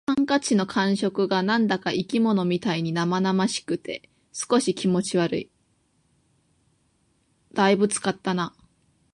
[0.07, 5.51] ハンカチの感触が何だか生き物みたいに生々しくて、少し気持ち悪い。
[7.53, 8.55] 「大分使ったな」